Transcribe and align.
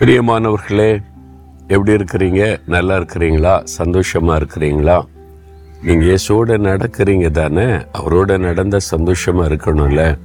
பிரியமானவர்களே 0.00 1.02
எப்படி 1.68 1.92
இருக்கிறீங்க? 1.92 2.60
நல்லா 2.66 2.96
இருக்கிறீங்களா? 2.96 3.64
சந்தோஷமாக 3.64 4.44
இருக்கிறீங்களா? 4.44 5.04
நீங்கள் 5.82 6.08
இயேசுவோட 6.08 6.58
நடக்கிறீங்க 6.58 7.30
தானே? 7.30 7.64
அவரோட 7.98 8.38
நடந்த 8.38 8.78
சந்தோஷமாக 8.78 9.54
இருக்கணும்ல? 9.54 10.18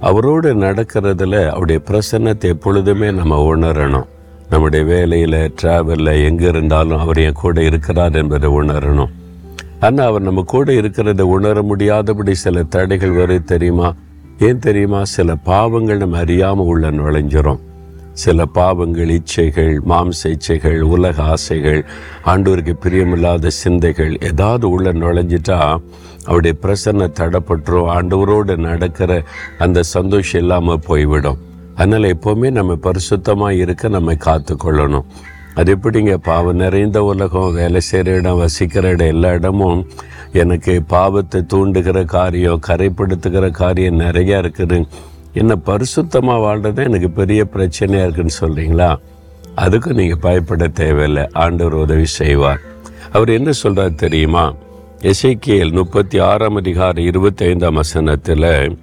அவரோடு 0.00 0.54
நடக்கிறதுல 0.54 1.48
அவருடைய 1.48 1.80
பிரசன்னத்தை 1.86 2.44
எப்பொழுதுமே 2.44 3.10
நம்ம 3.10 3.56
உணரணும். 3.56 4.06
நம்முடைய 4.50 4.84
வேலையில் 4.84 5.54
ட்ராவலில் 5.62 6.24
எங்கே 6.24 6.48
இருந்தாலும் 6.48 6.98
அவர் 6.98 7.18
என் 7.18 7.32
கூட 7.32 7.62
இருக்கிறார் 7.62 8.14
என்பதை 8.14 8.50
உணரணும். 8.50 9.10
ஆனால் 9.80 10.06
அவர் 10.06 10.22
நம்ம 10.22 10.42
கூட 10.46 10.72
இருக்கிறத 10.72 11.20
உணர 11.20 11.62
முடியாதபடி 11.62 12.34
சில 12.34 12.62
தடைகள் 12.62 13.10
வரும் 13.10 13.44
தெரியுமா? 13.44 13.94
ஏன் 14.38 14.58
தெரியுமா? 14.58 15.04
சில 15.04 15.34
பாவங்கள் 15.34 15.96
நம்ம 15.96 16.18
அறியாமல் 16.18 16.66
உள்ள 16.66 16.90
நுழைஞ்சிரும். 16.90 17.58
சில 18.12 18.44
பாவங்கள் 18.44 19.08
இச்சைகள் 19.08 19.78
மாம்ச 19.88 20.20
இச்சைகள் 20.24 20.80
உலக 20.80 21.22
ஆசைகள் 21.22 21.84
ஆண்டவருக்கு 22.24 22.74
பிரியமில்லாத 22.82 23.46
சிந்தைகள் 23.46 24.22
ஏதாவது 24.22 24.70
உள்ள 24.70 24.92
நுழைஞ்சிட்டா 24.92 25.76
அவருடைய 26.24 26.56
பிரசன்ன 26.62 27.08
தடப்பட்டுரும். 27.20 27.88
ஆண்டவரோடு 27.88 28.56
நடக்கிற 28.56 29.22
அந்த 29.58 29.82
சந்தோஷம் 29.82 30.40
இல்லாமல் 30.40 30.84
போய்விடும். 30.86 31.38
அதனால் 31.74 32.14
எப்போவுமே 32.14 32.50
நம்ம 32.50 32.78
பரிசுத்தமாக 32.82 33.50
இருக்க 33.50 33.88
நம்ம 33.88 34.12
காத்துக்கொள்ளணும். 34.12 35.04
அது 35.54 35.76
எப்படிங்க? 35.76 36.14
பாவம் 36.14 36.56
நிறைந்த 36.56 37.02
உலகம் 37.02 37.54
வேலை 37.54 37.80
செய்கிற 37.80 38.16
இடம் 38.16 38.36
வசிக்கிற 38.36 38.88
இடம் 38.88 39.06
எல்லா 39.06 39.32
இடமும் 39.32 39.86
எனக்கு 40.32 40.82
பாவத்தை 40.82 41.44
தூண்டுகிற 41.54 42.04
காரியம் 42.04 42.60
கரைப்படுத்துகிற 42.66 43.50
காரியம் 43.50 44.00
நிறையா 44.00 44.38
இருக்குது. 44.44 44.86
என்னை 45.32 45.56
பரிசுத்தமாக 45.66 46.42
வாழ்றது 46.46 46.84
எனக்கு 46.84 47.10
பெரிய 47.10 47.46
பிரச்சனையாக 47.54 48.06
இருக்குன்னு 48.06 48.38
சொல்கிறீங்களா 48.40 48.90
அதுக்கும் 49.56 49.94
நீங்கள் 49.94 50.18
பயப்பட 50.20 50.68
தேவையில்லை. 50.68 51.24
ஆண்டவர் 51.32 51.74
உதவி 51.74 52.04
செய்வார். 52.04 52.60
அவர் 53.12 53.28
என்ன 53.28 53.52
சொல்கிறார் 53.52 53.94
தெரியுமா? 53.94 54.54
எசைக்கியல் 55.00 55.72
முப்பத்தி 55.72 56.18
ஆறாம் 56.18 56.56
அதிகார 56.56 57.02
இருபத்தைந்தாம் 57.02 57.72
வசனத்தில் 57.72 58.76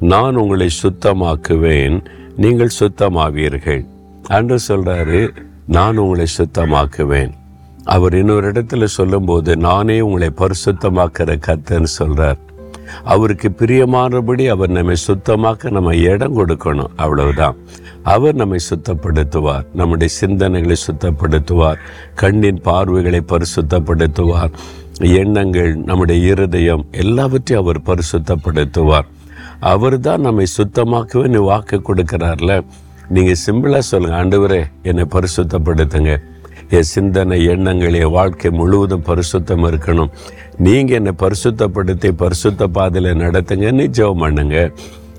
நான் 0.00 0.36
உங்களை 0.36 0.68
சுத்தமாக்குவேன். 0.82 2.04
நீங்கள் 2.36 2.76
சுத்தமாவீர்கள். 2.80 3.82
அன்று 4.26 4.58
சொல்கிறாரு 4.68 5.28
நான் 5.66 5.96
உங்களை 5.96 6.26
சுத்தமாக்குவேன். 6.38 7.32
அவர் 7.84 8.14
இன்னொரு 8.14 8.52
இடத்துல 8.52 8.84
சொல்லும்போது 8.84 9.56
நானே 9.56 10.00
உங்களை 10.00 10.28
பரிசுத்தமாக்கிற 10.36 11.38
கத்தன்னு 11.46 11.94
சொல்கிறார் 11.98 12.38
அவருக்கு 13.04 13.48
பிரியமானபடி 13.48 14.48
அவர் 14.48 14.70
நம்மை 14.70 14.96
சுத்தமாக்க 15.08 15.70
நம்ம 15.70 15.96
இடம் 15.96 16.38
கொடுக்கணும். 16.38 16.86
அவ்வளவுதான். 16.96 17.56
அவர் 18.02 18.34
நம்மை 18.34 18.58
சுத்தப்படுத்துவார். 18.70 19.66
நம்முடைய 19.74 20.14
சிந்தனைகளை 20.20 20.76
சுத்தப்படுத்துவார். 20.86 21.76
கண்ணின் 22.14 22.60
பார்வைகளை 22.60 23.24
பரிசுத்தப்படுத்துவார். 23.28 24.50
எண்ணங்கள் 24.98 25.76
நம்முடைய 25.76 26.30
இருதயம் 26.30 26.86
எல்லாவற்றையும் 26.90 27.66
அவர் 27.66 27.80
பரிசுத்தப்படுத்துவார். 27.82 29.06
அவர் 29.60 30.00
தான் 30.00 30.20
நம்மை 30.20 30.46
சுத்தமாக்கவே 30.56 31.36
வாக்கு 31.36 31.82
கொடுக்கிறார்ல. 31.88 32.64
நீங்கள் 33.08 33.36
சிம்பிளாக 33.46 33.78
சொல்லுங்கள் 33.78 34.28
ஆண்டவரே 34.28 34.64
என்னை 34.82 35.06
பரிசுத்தப்படுத்துங்க. 35.10 36.18
என் 36.70 36.82
சிந்தனை 36.82 37.44
எண்ணங்கள் 37.44 37.94
என் 37.94 38.10
வாழ்க்கை 38.10 38.50
முழுவதும் 38.50 39.04
பரிசுத்தம் 39.06 39.66
இருக்கணும். 39.70 40.10
நீங்கள் 40.58 40.96
என்னை 40.96 41.12
பரிசுத்தப்படுத்தி 41.18 42.10
பரிசுத்த 42.10 42.66
பாதையில் 42.66 43.16
நடத்துங்கன்னு 43.16 43.86
ஜெபம் 43.98 44.18
பண்ணுங்க. 44.18 44.72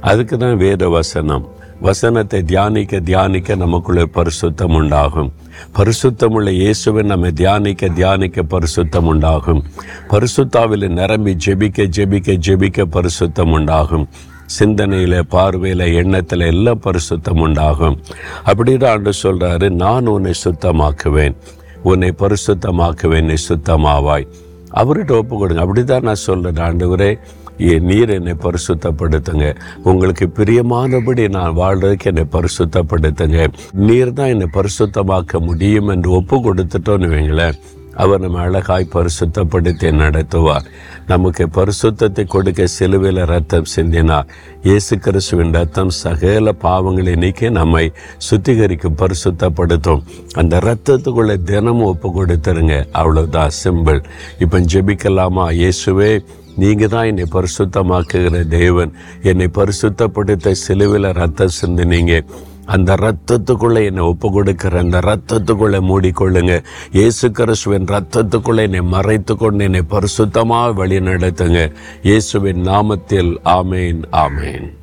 அதுக்கு 0.00 0.38
தான் 0.38 0.56
வேத 0.56 0.88
வசனம். 0.88 1.48
வசனத்தை 1.80 2.42
தியானிக்க 2.42 3.00
தியானிக்க 3.00 3.54
நமக்குள்ளே 3.54 4.02
பரிசுத்தம் 4.02 4.74
உண்டாகும். 4.74 5.32
பரிசுத்தமுள்ள 5.78 6.50
இயேசுவை 6.50 7.02
நம்ம 7.02 7.30
தியானிக்க 7.30 7.88
தியானிக்க 7.88 8.42
பரிசுத்தம் 8.42 9.04
உண்டாகும். 9.04 9.64
பரிசுத்தாவில் 10.08 10.88
நிரம்பி 10.88 11.36
ஜெபிக்க 11.46 11.86
ஜெபிக்க 11.96 12.38
ஜெபிக்க 12.46 12.84
பரிசுத்தம் 12.96 13.52
உண்டாகும். 13.52 14.08
சிந்தனையில் 14.46 15.26
பார்வையில் 15.28 15.92
எண்ணத்தில் 15.94 16.40
எல்லாம் 16.40 16.80
பரிசுத்தம் 16.80 17.40
உண்டாகும். 17.40 18.00
அப்படின்னு 18.46 18.86
ஆண்டு 18.86 19.12
சொல்கிறாரு 19.22 19.70
நான் 19.70 20.06
உன்னை 20.06 20.32
சுத்தமாக்குவேன். 20.44 21.34
உன்னை 21.82 22.14
பரிசுத்தமாக்குவேன் 22.18 23.24
நீ 23.24 23.34
சுத்தமாவாய். 23.48 24.26
அவர்கிட்ட 24.74 25.10
ஒப்பு 25.10 25.38
கொடுங்க. 25.38 25.62
அப்படி 25.62 25.84
தான் 25.84 26.02
நான் 26.02 26.14
சொல்கிறேன் 26.14 26.66
ஆண்டவரே 26.66 27.18
ஏ 27.60 27.78
நீர் 27.78 28.10
என்னை 28.10 28.32
பரிசுத்தப்படுத்துங்க. 28.32 29.56
உங்களுக்கு 29.82 30.32
பிரியமானபடி 30.36 31.28
நான் 31.28 31.56
வாழ்றதுக்கு 31.56 32.04
என்னை 32.04 32.26
பரிசுத்தப்படுத்துங்க. 32.32 33.48
நீர் 33.72 34.12
தான் 34.12 34.26
என்னை 34.26 34.46
பரிசுத்தமாக்க 34.52 35.40
முடியும் 35.40 35.88
என்று 35.88 36.10
ஒப்பு 36.10 36.36
கொடுத்துட்டோன்னு 36.36 37.08
வைங்களேன். 37.14 37.52
அவர் 37.96 38.20
நம்ம 38.20 38.38
அழகாய் 38.38 38.92
பரிசுத்தப்படுத்தி 38.92 39.88
நடத்துவார். 40.02 40.66
நமக்கு 41.06 41.46
பரிசுத்தத்தை 41.46 42.26
கொடுக்க 42.26 42.66
சிலுவையில் 42.66 43.24
ரத்தம் 43.24 43.70
சிந்தினார். 43.76 44.28
இயேசு 44.62 44.98
கிறிஸ்துவின் 44.98 45.52
ரத்தம் 45.52 45.90
சகல 45.90 46.54
பாவங்களை 46.62 47.16
நீக்கி 47.16 47.50
நம்மை 47.50 47.92
சுத்திகரிக்கும் 48.30 48.98
பரிசுத்தப்படுத்தும். 49.02 50.02
அந்த 50.32 50.58
ரத்தத்துக்குள்ளே 50.58 51.42
தினமும் 51.42 51.90
ஒப்பு 51.92 52.08
கொடுத்துருங்க. 52.08 52.86
அவ்வளோதான் 52.92 53.54
சிம்பிள். 53.64 54.00
இப்போ 54.38 54.60
ஜெபிக்கலாமா? 54.60 55.46
இயேசுவே 55.60 56.24
நீங்கள் 56.56 56.88
தான் 56.88 57.04
என்னை 57.04 57.24
பரிசுத்தமாக்குகிற 57.32 58.48
தேவன். 58.48 58.92
என்னை 59.22 59.50
பரிசுத்தப்படுத்த 59.54 60.50
சிலுவையில் 60.50 61.12
ரத்தம் 61.12 61.56
சிந்தினீங்க. 61.60 62.24
அந்த 62.66 62.94
ரத்தத்துக்குள்ளே 62.94 63.84
என்னை 63.84 64.02
ஒப்பு 64.02 64.30
கொடுக்கிற 64.30 64.78
அந்த 64.78 65.00
ரத்தத்துக்குள்ளே 65.00 65.80
மூடிக்கொள்ளுங்க. 65.90 66.64
இயேசு 66.92 67.30
கிறிஸ்துவின் 67.30 67.84
ரத்தத்துக்குள்ளே 67.84 68.62
என்னை 68.62 68.80
மறைத்து 68.80 69.36
கொண்டு 69.36 69.64
என்னை 69.64 69.82
பரிசுத்தமாக 69.88 70.74
வழி 70.74 71.00
நடத்துங்க 71.00 71.72
இயேசுவின் 72.02 72.62
நாமத்தில் 72.62 73.38
ஆமேன் 73.44 74.02
ஆமேன். 74.10 74.82